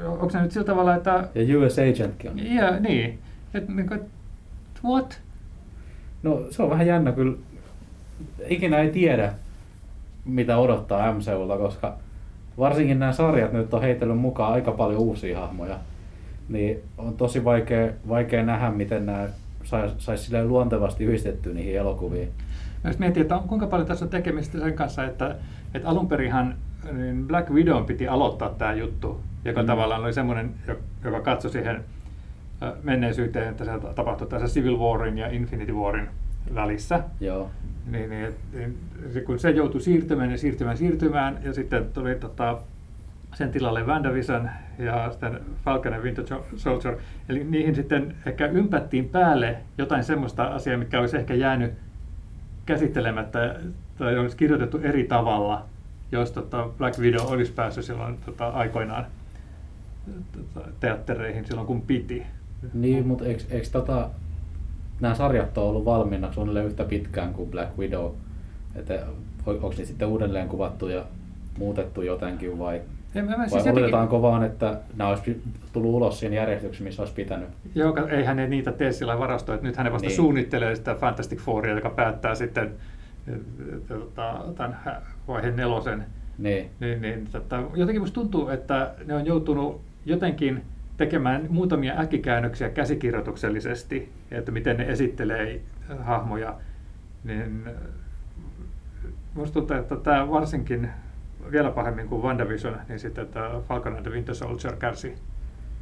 [0.07, 1.27] onko se nyt sillä tavalla, että...
[1.35, 2.39] Ja US Agentkin on.
[2.39, 3.19] Ja, niin.
[3.53, 3.99] Et, niin kuin,
[4.85, 5.21] what?
[6.23, 7.37] No se on vähän jännä kyllä.
[8.47, 9.33] Ikinä ei tiedä,
[10.25, 11.97] mitä odottaa MCUlta, koska
[12.57, 15.77] varsinkin nämä sarjat nyt on heitellyt mukaan aika paljon uusia hahmoja.
[16.49, 19.27] Niin on tosi vaikea, vaikea nähdä, miten nämä
[19.63, 22.31] saisi sais luontevasti yhdistettyä niihin elokuviin.
[22.83, 25.35] Jos miettii, että on, kuinka paljon tässä on tekemistä sen kanssa, että,
[25.73, 26.55] että alun perinhan
[26.93, 29.67] niin Black Widow piti aloittaa tämä juttu, joka mm.
[29.67, 30.53] tavallaan oli semmoinen,
[31.03, 31.83] joka katsoi siihen
[32.83, 36.07] menneisyyteen, että se tapahtui tässä Civil Warin ja Infinity Warin
[36.55, 37.03] välissä.
[37.19, 37.49] Joo.
[37.91, 38.77] Niin, niin, niin,
[39.25, 42.57] kun se joutui siirtymään ja siirtymään siirtymään, ja sitten tuli tota,
[43.33, 46.97] sen tilalle WandaVision ja sitten Falcon ja Winter Soldier.
[47.29, 51.73] Eli niihin sitten ehkä ympättiin päälle jotain semmoista asiaa, mikä olisi ehkä jäänyt
[52.69, 53.55] käsittelemättä
[53.97, 55.65] tai olisi kirjoitettu eri tavalla,
[56.11, 59.05] jos tota Black Widow olisi päässyt silloin tota, aikoinaan
[60.31, 62.23] tota, teattereihin silloin kun piti.
[62.73, 64.09] Niin, mutta eikö, eikö tota,
[64.99, 68.11] nämä sarjat on ollut valmiina suunnilleen yhtä pitkään kuin Black Widow?
[68.75, 69.05] Että
[69.45, 71.05] onko ne sitten uudelleen kuvattu ja
[71.57, 72.81] muutettu jotenkin vai,
[73.15, 74.21] en, mä, vai siis odotetaanko jotenkin...
[74.21, 75.41] vaan, että nämä olisi
[75.73, 77.49] tullut ulos siinä järjestyksessä, missä olisi pitänyt?
[77.75, 80.15] Joo, eihän ne niitä tee sillä varastoa, että nythän ne vasta niin.
[80.15, 82.71] suunnittelee sitä Fantastic Fouria, joka päättää sitten
[83.87, 84.77] tota, tämän
[85.27, 86.05] vaiheen nelosen.
[86.37, 86.69] Niin.
[86.79, 90.61] Niin, niin, tota, jotenkin musta tuntuu, että ne on joutunut jotenkin
[90.97, 95.61] tekemään muutamia äkkikäännöksiä käsikirjoituksellisesti, että miten ne esittelee
[95.99, 96.55] hahmoja,
[97.23, 97.63] niin
[99.35, 100.89] minusta tuntuu, että tämä varsinkin
[101.51, 105.15] vielä pahemmin kuin WandaVision, niin sitten tämä Falcon and the Winter Soldier kärsi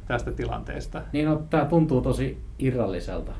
[0.08, 1.02] tästä tilanteesta.
[1.12, 3.32] Niin no, tämä tuntuu tosi irralliselta.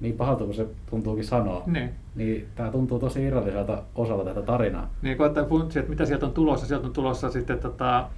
[0.00, 1.62] Niin pahalta kuin se tuntuukin sanoa.
[1.66, 1.90] Niin.
[2.14, 4.90] niin tämä tuntuu tosi irralliselta osalta tätä tarinaa.
[5.02, 5.44] Niin kun ottaa
[5.76, 8.08] että mitä sieltä on tulossa, sieltä on tulossa sitten tota,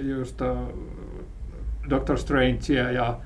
[0.00, 0.56] just uh,
[1.90, 3.16] Doctor Strangea ja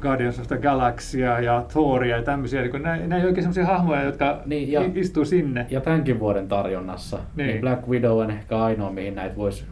[0.00, 2.62] Guardians of the Galaxia ja Thoria ja tämmöisiä.
[2.62, 5.66] Niin nämä, nämä ei oikein sellaisia hahmoja, jotka niin, ja, istuu sinne.
[5.70, 7.18] Ja tämänkin vuoden tarjonnassa.
[7.36, 7.46] Niin.
[7.46, 9.64] niin Black Widow on ehkä ainoa, mihin näitä voisi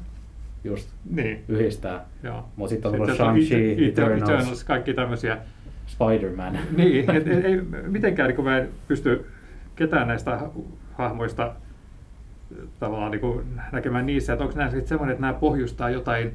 [0.65, 1.45] just niin.
[1.49, 2.05] yhdistää.
[2.57, 5.39] Mutta sitten on tullut Shang-Chi, Eternals, Eternals, kaikki tämmöisiä.
[5.89, 6.59] Spider-Man.
[6.77, 9.27] Niin, et, ei, ei mitenkään kun mä en pysty
[9.77, 10.41] ketään näistä
[10.93, 11.55] hahmoista
[12.81, 16.33] tavallaan niin näkemään niissä, että onko nämä sitten semmoinen, että nämä pohjustaa jotain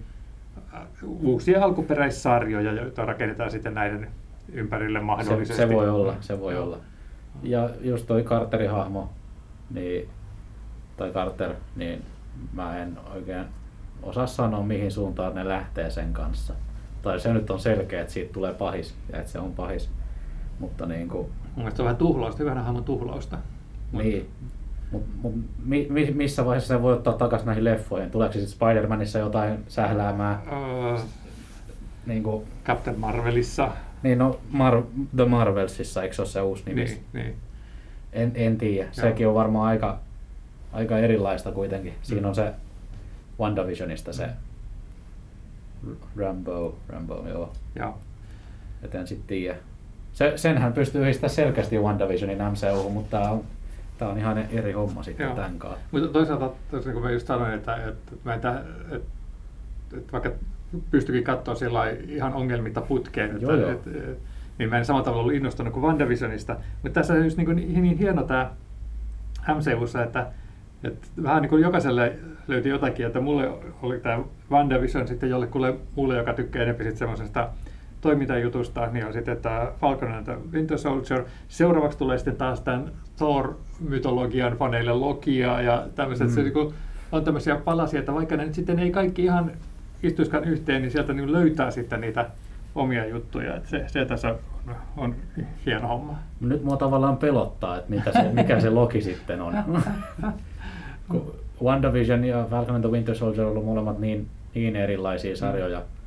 [1.03, 4.07] uusia alkuperäissarjoja, joita rakennetaan sitten näiden
[4.53, 5.61] ympärille mahdollisesti.
[5.61, 6.77] Se, se voi olla, se voi olla.
[7.43, 9.09] Ja just toi Carterin hahmo,
[9.73, 10.09] niin,
[10.97, 12.03] tai Carter, niin
[12.53, 13.45] mä en oikein
[14.03, 16.53] osaa sanoa mihin suuntaan ne lähtee sen kanssa.
[17.01, 19.89] Tai se nyt on selkeä, että siitä tulee pahis ja että se on pahis.
[20.59, 21.27] Mutta niin kuin...
[21.55, 23.37] Mun se on vähän tuhlausta, hyvänä hahmon tuhlausta.
[23.91, 24.29] Niin,
[24.93, 25.33] Mut, mut
[25.65, 28.11] mi, mi, missä vaiheessa se voi ottaa takaisin näihin leffoihin?
[28.11, 30.41] Tuleeko sitten Spider-Manissa jotain sähläämää?
[30.51, 31.01] Uh,
[32.05, 33.71] niin kuin, Captain Marvelissa.
[34.03, 36.83] Niin, no Mar- The Marvelsissa, eikö se ole se uusi nimi?
[36.83, 37.35] Niin, niin.
[38.13, 38.89] En, en tiedä.
[38.91, 39.99] Sekin on varmaan aika,
[40.73, 41.93] aika erilaista kuitenkin.
[42.01, 42.27] Siinä mm.
[42.27, 42.53] on se
[43.39, 44.29] WandaVisionista se
[46.17, 47.53] Rambo, Rambo, joo.
[47.75, 47.97] Joo.
[48.83, 49.57] Et en sitten tiedä.
[50.13, 53.43] Se, senhän pystyy yhdistämään selkeästi WandaVisionin MCU, mutta tämä on
[53.97, 55.35] Tämä on ihan eri homma sitten Joo.
[55.35, 55.79] tämän kanssa.
[55.91, 59.07] Mutta toisaalta, tosiaan kun mä just sanoin, että, että, mä että, että,
[59.97, 60.31] että vaikka
[60.91, 63.71] pystyikin katsoa sillä ihan ongelmitta putkeen, että, joo, joo.
[63.71, 64.21] Että, että,
[64.59, 66.55] niin mä en samalla tavalla ollut innostunut kuin WandaVisionista.
[66.83, 68.51] Mutta tässä on just niin, niin, niin hieno tämä
[69.55, 70.27] MCUssa, että,
[70.83, 72.15] että vähän niin kuin jokaiselle
[72.47, 73.51] löytyi jotakin, että mulle
[73.81, 77.49] oli tämä WandaVision sitten jollekulle muulle, joka tykkää enemmän sitten semmoisesta
[78.03, 81.23] toimintajutusta, niin on sitten tämä Falcon and the Winter Soldier.
[81.47, 86.27] Seuraavaksi tulee sitten taas tämän Thor-mytologian faneille Lokia ja tämmöiset.
[86.27, 86.33] Mm.
[86.33, 86.73] Se niin
[87.11, 89.51] on tämmöisiä palasia, että vaikka ne nyt sitten ei kaikki ihan
[90.03, 92.29] istuiskaan yhteen, niin sieltä niin löytää sitten niitä
[92.75, 93.55] omia juttuja.
[93.55, 94.35] Että se, se tässä
[94.67, 95.15] on, on
[95.65, 96.19] hieno homma.
[96.41, 99.53] Nyt mua tavallaan pelottaa, että mitä se, mikä se Loki sitten on.
[101.63, 106.02] WandaVision ja Falcon and the Winter Soldier on ollut molemmat niin, niin erilaisia sarjoja, mm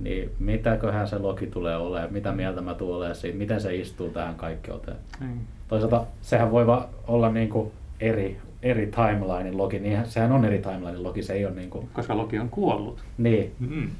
[0.00, 4.34] niin mitäköhän se Loki tulee olemaan, mitä mieltä mä tulen siitä, miten se istuu tähän
[4.34, 4.96] kaikkeuteen.
[5.20, 5.38] Mm.
[5.68, 6.64] Toisaalta sehän voi
[7.06, 11.46] olla niin kuin eri, eri timelinein Loki, niin sehän on eri timelinein Loki, se ei
[11.46, 11.88] ole niin kuin...
[11.92, 13.00] Koska Loki on kuollut.
[13.18, 13.52] Niin.
[13.60, 13.90] Mm.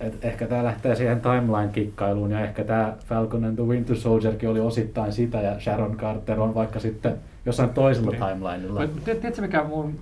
[0.00, 4.60] Et ehkä tämä lähtee siihen timeline-kikkailuun ja ehkä tämä Falcon and the Winter Soldierkin oli
[4.60, 8.20] osittain sitä ja Sharon Carter on vaikka sitten jossain toisella niin.
[8.20, 8.86] timelineilla.
[9.04, 9.98] Tiedätkö mikä on mun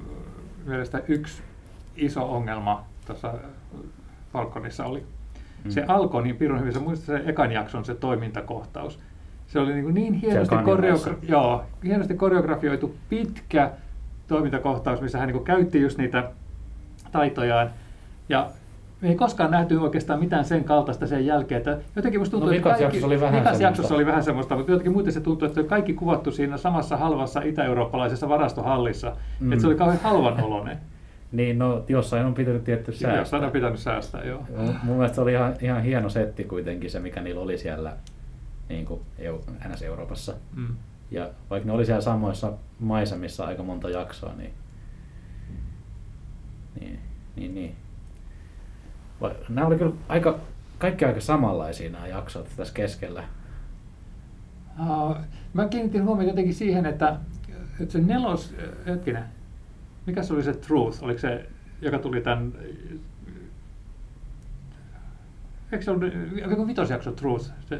[0.66, 1.42] mielestä yksi
[1.96, 3.34] iso ongelma tuossa
[4.32, 5.02] Falconissa oli?
[5.64, 5.70] Mm.
[5.70, 6.72] Se alkoi niin pirun hyvin.
[6.72, 8.98] Sä muistat se ekan jakson se toimintakohtaus.
[9.46, 13.70] Se oli niin, niin hienosti, koreogra- joo, hienosti koreografioitu pitkä
[14.28, 16.30] toimintakohtaus, missä hän niin käytti just niitä
[17.12, 17.70] taitojaan.
[18.28, 18.50] Ja
[19.00, 21.58] me ei koskaan nähty oikeastaan mitään sen kaltaista sen jälkeen.
[21.58, 24.72] Että jotenkin musta tuntuu, no, että kaikki, jaksossa oli vähän jaksossa oli vähän semmoista, mutta
[24.72, 29.16] jotenkin muuten se tuntui, että kaikki kuvattu siinä samassa halvassa itä-eurooppalaisessa varastohallissa.
[29.40, 29.52] Mm.
[29.52, 30.78] Että se oli kauhean halvan oloinen.
[31.32, 33.16] Niin, no jossain on pitänyt tietty säästää.
[33.16, 34.46] Jossain on pitänyt säästää, joo.
[34.82, 37.96] Mun mielestä se oli ihan, ihan hieno setti kuitenkin se, mikä niillä oli siellä
[38.68, 39.00] niin kuin
[39.64, 40.34] NS-Euroopassa.
[40.56, 40.76] Mm.
[41.10, 44.52] Ja vaikka ne oli siellä samoissa maisemissa aika monta jaksoa, niin,
[46.80, 47.00] niin,
[47.36, 47.76] niin, niin.
[49.20, 50.38] Vai, nämä oli kyllä aika,
[50.78, 53.24] kaikki aika samanlaisia nämä jaksot tässä keskellä.
[54.80, 55.16] Uh,
[55.54, 57.16] mä kiinnitin huomioon jotenkin siihen, että,
[57.80, 58.54] että se nelos,
[58.86, 59.24] hetkinen,
[60.06, 61.46] mikä se oli se Truth, oliko se,
[61.82, 62.52] joka tuli tämän,
[65.72, 66.12] eikö se ollut,
[66.50, 67.78] joku vitosjakso Truth, se,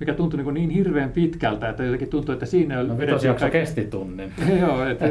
[0.00, 2.82] mikä tuntui niin, niin hirveän pitkältä, että jotenkin tuntui, että siinä...
[2.82, 3.58] No vitosjakso kaikki...
[3.58, 4.32] kesti tunnin.
[4.60, 5.06] joo, että,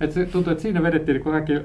[0.00, 1.60] että se tuntui, että siinä vedettiin niin kaikki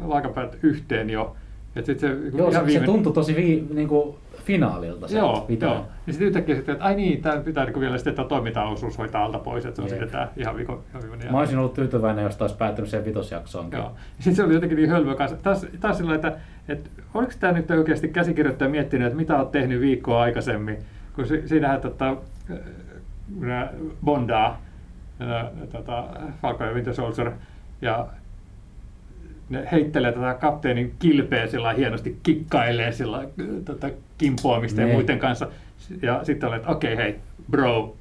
[0.00, 1.36] laikapäät yhteen jo.
[1.76, 2.80] Et sit se, joo, se, viime...
[2.80, 4.14] se tuntui tosi vi, niin kuin
[4.52, 5.86] finaalilta se Joo, joo.
[6.06, 9.38] Ja sitten yhtäkkiä sitten, että ai niin, tämä pitää niin vielä sitten toimintaosuus hoitaa alta
[9.38, 10.00] pois, että se on Jeep.
[10.00, 10.82] sitten tämä ihan viikon,
[11.30, 13.68] Mä olisin ollut tyytyväinen, jos taisi päättynyt siihen vitosjaksoon.
[13.72, 13.82] Joo.
[13.82, 15.36] Ja sitten se oli jotenkin niin hölmö kanssa.
[15.36, 16.36] Taas, taas sillä että,
[16.68, 20.78] että oliko tämä nyt oikeasti käsikirjoittaja miettinyt, että mitä olet tehnyt viikkoa aikaisemmin,
[21.14, 22.16] kun si, siinähän tota,
[24.04, 24.60] Bondaa,
[25.72, 26.04] tota,
[26.42, 27.30] Falcon ja Winter Soldier,
[27.82, 28.06] ja
[29.48, 33.28] ne heittelee tätä kapteenin kilpeä sillä hienosti kikkailee sillä
[33.64, 34.96] tota, kimpoamista ja niin.
[34.96, 35.48] muiden kanssa.
[36.02, 37.16] Ja sitten olet, että okei okay, hei,
[37.50, 37.96] bro,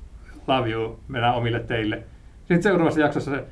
[0.47, 2.03] love you, mennään omille teille.
[2.39, 3.43] Sitten seuraavassa jaksossa se,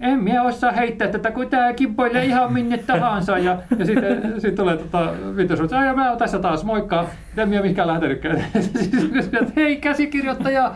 [0.00, 3.38] en minä osaa heittää tätä, kun tämä kimpoilee ihan minne tahansa.
[3.38, 7.06] Ja, ja sitten sit tulee tota, Vittu että mä oon tässä taas, moikka.
[7.36, 8.44] En minä mihinkään lähtenytkään.
[8.60, 10.74] siis, hei käsikirjoittaja,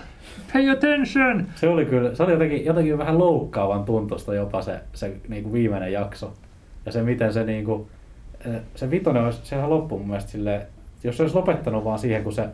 [0.52, 1.46] pay attention.
[1.54, 5.52] Se oli kyllä, se oli jotenkin, jotenkin vähän loukkaavan tuntosta jopa se, se niin kuin
[5.52, 6.32] viimeinen jakso.
[6.86, 7.88] Ja se miten se niinku,
[8.74, 10.62] se vitonen olisi, sehän loppui mun mielestä silleen,
[11.04, 12.48] jos se olisi lopettanut vaan siihen, kun se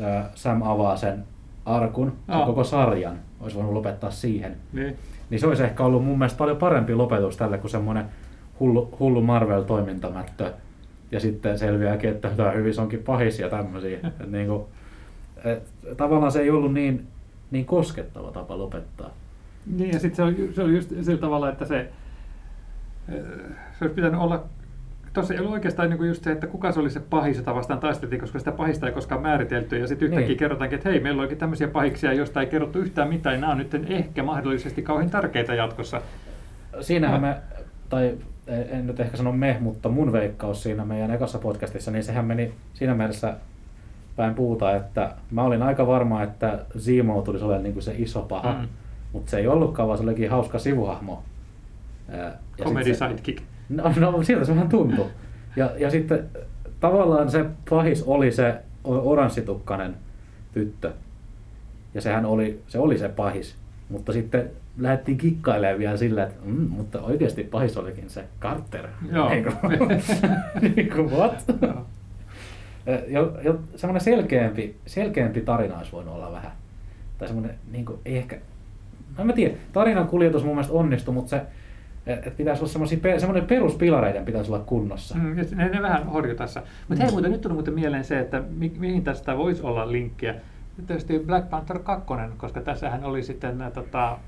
[0.00, 1.24] ää, Sam avaa sen
[1.64, 2.46] arkun, sen oh.
[2.46, 4.56] koko sarjan, olisi voinut lopettaa siihen.
[4.72, 4.96] Niin.
[5.30, 8.04] niin se olisi ehkä ollut mun mielestä paljon parempi lopetus tälle kuin semmoinen
[8.60, 10.52] hullu, hullu Marvel-toimintamättö.
[11.10, 13.98] Ja sitten selviääkin, että tämä hyvin onkin pahis ja tämmöisiä.
[14.20, 14.68] et niinku,
[15.44, 15.62] et,
[15.96, 17.06] tavallaan se ei ollut niin,
[17.50, 19.10] niin koskettava tapa lopettaa.
[19.76, 21.88] Niin ja sitten se oli, se oli just sillä tavalla, että se
[23.78, 24.44] se olisi pitänyt olla
[25.18, 27.80] Tuossa ei ollut oikeastaan niin just se, että kuka se oli se pahis, jota vastaan
[27.80, 29.78] taisteltiin, koska sitä pahista ei koskaan määritelty.
[29.78, 30.38] Ja sitten yhtäkkiä niin.
[30.38, 33.40] kerrotaankin, että hei, meillä onkin tämmöisiä pahiksia, joista ei kerrottu yhtään mitään.
[33.40, 36.02] Nämä on nyt ehkä mahdollisesti kauhean tärkeitä jatkossa.
[36.80, 37.36] Siinähän me,
[37.88, 38.14] tai
[38.46, 42.54] en nyt ehkä sano me, mutta mun veikkaus siinä meidän ekassa podcastissa, niin sehän meni
[42.74, 43.34] siinä mielessä
[44.16, 48.22] päin puuta, että mä olin aika varma, että Zemo tulisi olemaan niin kuin se iso
[48.22, 48.68] paha, mm.
[49.12, 51.22] mutta se ei ollutkaan, vaan se olikin hauska sivuhahmo
[52.08, 52.32] ja
[52.64, 53.42] Comedy sidekick.
[53.68, 55.06] No, no siltä se vähän tuntui.
[55.56, 56.28] Ja, ja sitten
[56.80, 58.54] tavallaan se pahis oli se
[58.84, 59.96] oranssitukkainen
[60.52, 60.92] tyttö.
[61.94, 63.56] Ja sehän oli, se oli se pahis.
[63.88, 68.88] Mutta sitten lähdettiin kikkailemaan vielä sillä, että mm, mutta oikeasti pahis olikin se Carter.
[69.12, 69.28] Joo.
[69.28, 69.88] Kuin,
[70.76, 71.44] niin kuin what?
[73.08, 76.52] jo, jo, semmoinen selkeämpi, selkeämpi tarina olisi voinut olla vähän.
[77.18, 78.36] Tai semmoinen, niin kuin, ei ehkä,
[79.18, 81.42] en mä tiedä, tarinan kuljetus mun mielestä onnistui, mutta se,
[82.08, 82.86] että pitäisi olla
[83.18, 85.14] semmoinen peruspilareiden pitäisi olla kunnossa.
[85.18, 86.62] Mm, ne, ne vähän horju tässä.
[86.88, 90.34] Mutta hei, muuten nyt tuli muuten mieleen se, että mi, mihin tästä voisi olla linkkiä.
[90.86, 94.18] Tietysti Black Panther 2, koska tässähän oli sitten nämä, tota,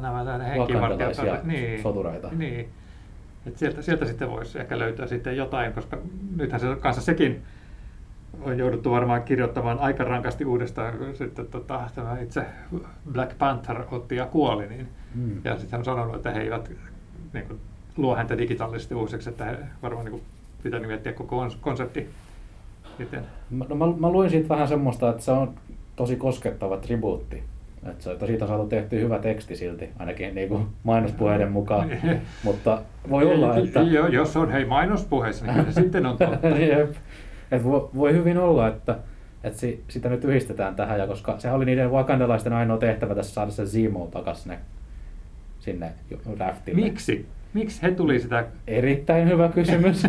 [0.00, 1.44] nämä henkivartijat.
[1.44, 2.28] Niin, sotureita.
[2.32, 2.68] Niin.
[3.46, 5.98] Et sieltä, sieltä sitten voisi ehkä löytää sitten jotain, koska
[6.36, 7.42] nythän se kanssa sekin
[8.42, 12.42] on jouduttu varmaan kirjoittamaan aika rankasti uudestaan, kun sitten tota, tämä itse
[13.12, 14.66] Black Panther otti ja kuoli.
[14.66, 15.40] Niin, mm.
[15.44, 16.70] Ja sitten hän on sanonut, että he eivät
[17.32, 17.60] niin kuin,
[17.96, 20.22] luo häntä digitaalisesti uusiksi, että he varmaan niin kuin,
[20.62, 22.10] pitää miettiä koko konsepti.
[22.98, 23.24] Miten?
[23.50, 25.54] No, mä, mä luin siitä vähän semmoista, että se on
[25.96, 27.42] tosi koskettava tribuutti.
[27.90, 31.90] Että se, siitä on saatu tehty hyvä teksti silti, ainakin niin kuin mainospuheiden mukaan.
[32.44, 33.80] Mutta voi olla, että...
[34.12, 36.48] Jos on hei mainospuheissa, niin sitten on totta.
[37.50, 38.96] Et voi, voi hyvin olla, että,
[39.44, 43.34] että si, sitä nyt yhdistetään tähän, ja koska se oli niiden wakandalaisten ainoa tehtävä tässä
[43.34, 44.42] saada se Zemo takaisin
[45.60, 46.80] sinne, sinne raftille.
[46.80, 47.26] Miksi?
[47.54, 48.44] Miksi he tuli sitä?
[48.66, 50.02] Erittäin hyvä kysymys.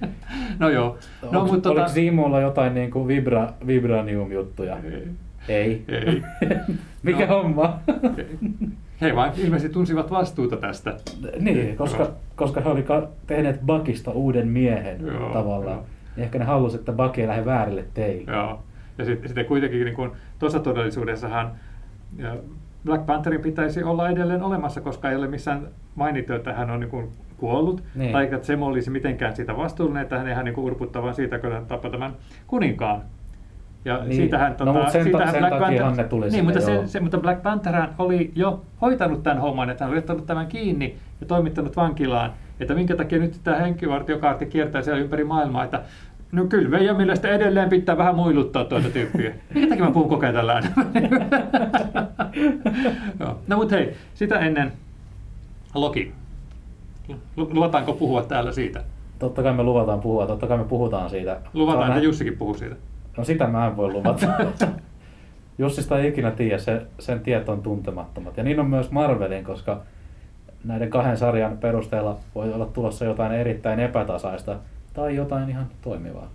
[0.58, 0.98] no joo.
[1.22, 1.94] No, Onks, mutta oliko tota...
[1.94, 4.76] Zemolla jotain niin kuin vibra, vibranium-juttuja?
[4.84, 5.08] Ei.
[5.48, 5.84] Ei.
[5.88, 6.22] Ei.
[7.02, 7.42] Mikä no.
[7.42, 7.78] homma?
[9.00, 10.96] He vain ilmeisesti tunsivat vastuuta tästä.
[11.38, 15.76] Niin, koska, koska he olivat tehneet Bakista uuden miehen joo, tavallaan.
[15.76, 15.86] Joo.
[16.16, 18.32] Niin ehkä ne halusi, että Bucky ei lähde väärille teille.
[18.32, 18.62] Joo.
[18.98, 21.50] Ja sitten sit kuitenkin niin tuossa todellisuudessahan
[22.84, 26.90] Black Pantherin pitäisi olla edelleen olemassa, koska ei ole missään mainittu, että hän on niin
[26.90, 28.12] kuin kuollut, Niin.
[28.12, 31.52] tai että Zemo olisi mitenkään siitä vastuullinen, että hän ei hän niin urputtavan siitä, kun
[31.52, 32.12] hän tappoi tämän
[32.46, 33.02] kuninkaan.
[33.84, 34.12] Ja Niin.
[34.16, 37.18] siitähän, No, mut sen ta- sen takiahan ne tuli niin, sinne, mutta, se, se, mutta
[37.18, 41.76] Black Panther oli jo hoitanut tämän homman, että hän oli ottanut tämän kiinni ja toimittanut
[41.76, 42.32] vankilaan.
[42.60, 45.82] Että minkä takia nyt tämä henkivartiokaarti kiertää siellä ympäri maailmaa, että
[46.32, 49.34] no kyllä meidän mielestä edelleen pitää vähän muiluttaa tuota tyyppiä.
[49.54, 50.62] Minkä takia mä puhun koko ajan tällä
[53.48, 54.72] no mutta hei, sitä ennen
[55.74, 56.12] Loki.
[57.36, 58.84] Lu- Luvataanko puhua täällä siitä?
[59.18, 61.40] Totta kai me luvataan puhua, totta kai me puhutaan siitä.
[61.54, 62.76] Luvataan, että Jussikin puhuu siitä.
[63.16, 64.26] No sitä mä en voi luvata.
[65.58, 68.36] Jussista ei ikinä tiedä, se, sen tiet on tuntemattomat.
[68.36, 69.80] Ja niin on myös Marvelin, koska
[70.64, 74.56] näiden kahden sarjan perusteella voi olla tulossa jotain erittäin epätasaista
[74.94, 76.28] tai jotain ihan toimivaa.